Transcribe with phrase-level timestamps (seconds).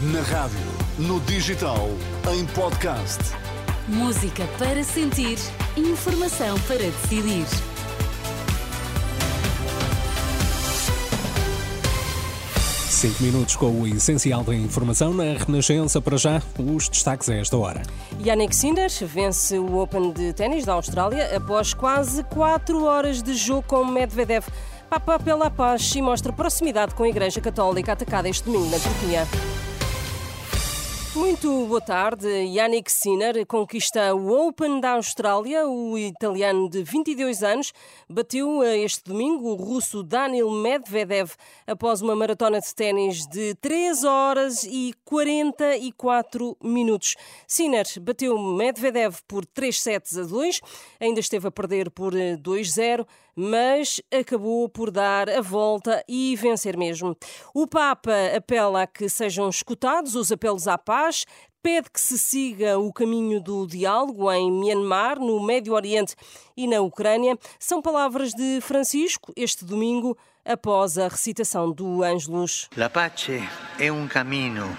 [0.00, 0.60] Na rádio,
[0.96, 1.88] no digital,
[2.32, 3.18] em podcast.
[3.88, 5.36] Música para sentir,
[5.76, 7.44] informação para decidir.
[12.88, 16.00] Cinco minutos com o essencial da informação na Renascença.
[16.00, 17.82] Para já, os destaques a esta hora.
[18.24, 23.64] Yannick Sinner vence o Open de ténis da Austrália após quase quatro horas de jogo
[23.66, 24.46] com Medvedev.
[24.88, 29.26] Papa pela paz e mostra proximidade com a Igreja Católica atacada este domingo na Turquia.
[31.18, 32.28] Muito boa tarde.
[32.28, 35.66] Yannick Sinner conquista o Open da Austrália.
[35.66, 37.72] O italiano de 22 anos
[38.08, 41.32] bateu eh, este domingo o russo Daniel Medvedev
[41.66, 47.16] após uma maratona de ténis de 3 horas e 44 minutos.
[47.48, 50.60] Sinner bateu Medvedev por 3 sets a 2,
[51.00, 53.04] ainda esteve a perder por 2-0 eh,
[53.40, 57.16] mas acabou por dar a volta e vencer mesmo.
[57.54, 61.07] O Papa apela a que sejam escutados os apelos à paz,
[61.62, 66.14] pede que se siga o caminho do diálogo em Myanmar, no Médio Oriente
[66.56, 67.36] e na Ucrânia.
[67.58, 72.68] São palavras de Francisco este domingo após a recitação do Ângelus.
[72.76, 73.42] La pace
[73.78, 74.76] è un cammino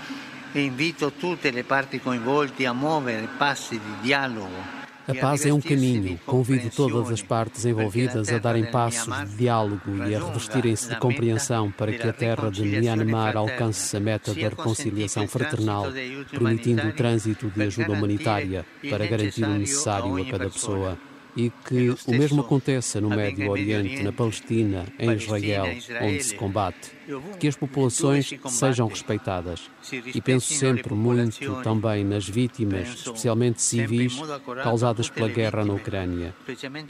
[0.53, 4.78] e invito tutte le parti coinvolte a muovere passi di dialogo
[5.09, 6.19] a paz é um caminho.
[6.25, 11.71] Convido todas as partes envolvidas a darem passos de diálogo e a revestirem-se de compreensão
[11.71, 15.87] para que a terra de Myanmar alcance a meta da reconciliação fraternal,
[16.29, 20.97] permitindo o trânsito de ajuda humanitária para garantir o necessário a cada pessoa
[21.39, 25.67] e que o mesmo aconteça no Médio Oriente, na Palestina, em Israel,
[26.01, 26.91] onde se combate.
[27.39, 29.71] Que as populações sejam respeitadas.
[30.13, 34.19] E penso sempre muito também nas vítimas, especialmente civis,
[34.63, 36.35] causadas pela guerra na Ucrânia.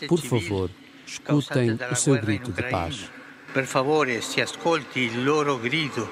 [0.08, 0.72] Por favor,
[1.06, 3.08] escutem o seu grito de paz.
[3.54, 6.08] Por favor, se ascolti il loro grido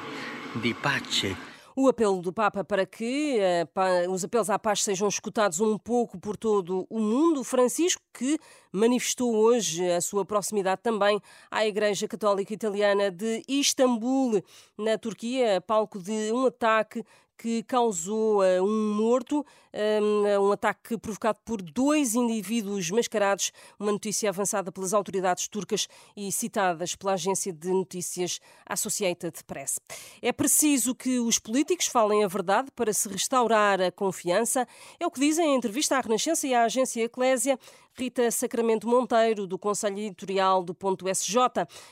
[0.61, 1.35] di pace
[1.79, 6.17] o apelo do Papa para que uh, os apelos à paz sejam escutados um pouco
[6.17, 7.43] por todo o mundo.
[7.43, 8.39] Francisco, que
[8.71, 11.21] manifestou hoje a sua proximidade também
[11.51, 14.41] à Igreja Católica Italiana de Istambul,
[14.75, 17.05] na Turquia, palco de um ataque
[17.37, 24.29] que causou uh, um morto, um, um, ataque provocado por dois indivíduos mascarados, uma notícia
[24.29, 29.79] avançada pelas autoridades turcas e citadas pela agência de notícias Associated Press.
[30.21, 34.67] É preciso que os políticos falem a verdade para se restaurar a confiança,
[34.99, 37.59] é o que dizem em entrevista à Renascença e à agência Eclésia
[37.99, 41.37] Rita Sacramento Monteiro, do Conselho Editorial do Ponto SJ,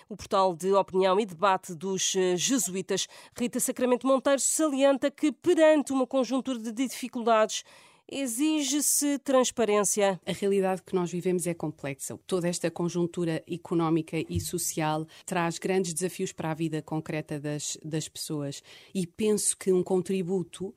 [0.08, 3.08] o portal de opinião e debate dos eh, jesuítas.
[3.36, 7.64] Rita Sacramento Monteiro salienta que, perante uma conjuntura de dificuldades,
[8.10, 10.20] exige-se transparência.
[10.26, 12.18] A realidade que nós vivemos é complexa.
[12.28, 18.08] Toda esta conjuntura económica e social traz grandes desafios para a vida concreta das, das
[18.08, 18.62] pessoas.
[18.94, 20.74] E penso que um contributo, uh,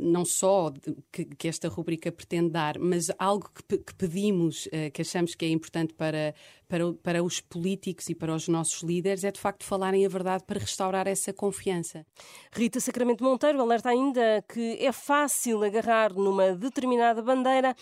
[0.00, 4.90] não só de, que, que, esta rubrica pretende dar, mas algo que, que pedimos, uh,
[4.92, 6.34] que achamos que é importante para,
[6.68, 10.44] para, para os políticos e para os nossos líderes, é de facto falarem a verdade
[10.44, 12.06] para restaurar essa confiança.
[12.52, 17.74] Rita Sacramento Monteiro alerta ainda que é fácil agarrar numa uma determinada bandeira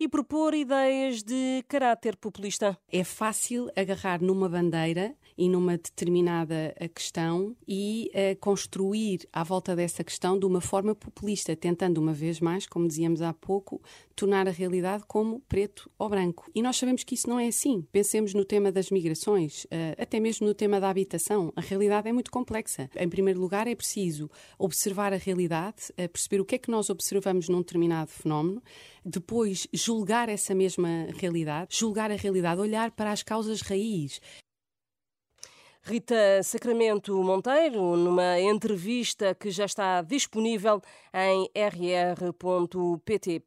[0.00, 2.78] e propor ideias de caráter populista.
[2.90, 9.76] É fácil agarrar numa bandeira e numa determinada eh, questão e uh, construir à volta
[9.76, 13.80] dessa questão de uma forma populista, tentando uma vez mais, como dizíamos há pouco,
[14.16, 16.50] tornar a realidade como preto ou branco.
[16.52, 17.86] E nós sabemos que isso não é assim.
[17.92, 21.52] Pensemos no tema das migrações, uh, até mesmo no tema da habitação.
[21.54, 22.90] A realidade é muito complexa.
[22.96, 24.28] Em primeiro lugar, é preciso
[24.58, 28.60] observar a realidade, perceber o que é que nós observamos num determinado fenómeno,
[29.04, 34.20] depois julgar essa mesma realidade, julgar a realidade, olhar para as causas raiz.
[35.88, 40.82] Rita Sacramento Monteiro, numa entrevista que já está disponível
[41.14, 43.42] em rr.pt.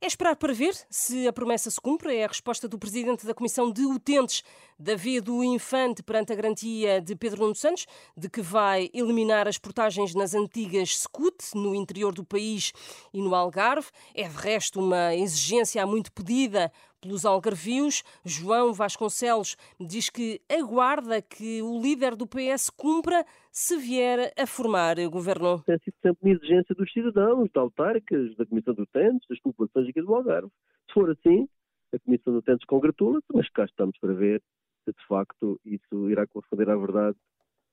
[0.00, 2.16] É esperar para ver se a promessa se cumpre.
[2.16, 4.42] É a resposta do presidente da Comissão de Utentes,
[4.78, 7.86] David Infante, perante a garantia de Pedro Nuno Santos
[8.16, 12.72] de que vai eliminar as portagens nas antigas SCUT, no interior do país
[13.12, 13.90] e no Algarve.
[14.14, 16.72] É, de resto, uma exigência muito pedida
[17.02, 18.02] pelos algarvios.
[18.24, 24.98] João Vasconcelos diz que aguarda que o líder do PS cumpra se vier a formar
[24.98, 25.62] o governo.
[25.64, 29.88] Tem sido sempre uma exigência dos cidadãos, da autárquicas, da Comissão do Utentes, das populações
[29.88, 30.48] aqui do Algarve.
[30.86, 31.46] Se for assim,
[31.92, 34.40] a Comissão do Utentes congratula-se, mas cá estamos para ver
[34.84, 37.16] se de facto isso irá corresponder à verdade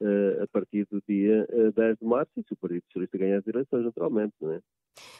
[0.02, 3.18] uh, a partir do dia uh, eh, 10 de março e se o Partido Socialista
[3.18, 4.60] ganhar as eleições, naturalmente, não é?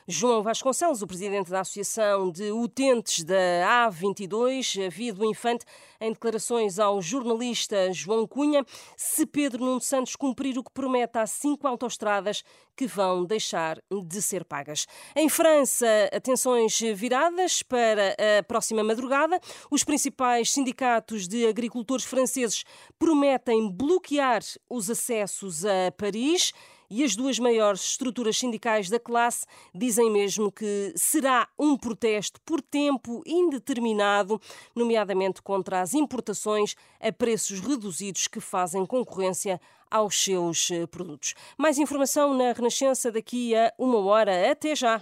[0.08, 5.66] João Vasconcelos, o presidente da Associação de Utentes da A22, via do Infante,
[6.02, 8.66] em declarações ao jornalista João Cunha,
[8.98, 12.44] se Pedro Nuno Santos cumprir o que promete há cinco autoestradas
[12.76, 13.78] que vão deixar
[14.08, 14.88] de ser pagas.
[15.16, 19.40] Em França, atenções viradas para a próxima madrugada.
[19.70, 22.64] Os principais sindicatos de agricultores franceses
[22.98, 26.54] prometem bloquear os acessos a Paris
[26.90, 32.62] e as duas maiores estruturas sindicais da classe dizem mesmo que será um protesto por
[32.62, 34.42] tempo indeterminado,
[34.76, 39.60] nomeadamente contra as importações a preços reduzidos que fazem concorrência
[39.90, 41.34] aos seus eh, produtos.
[41.58, 44.52] Mais informação na Renascença daqui a uma hora.
[44.52, 45.02] Até já!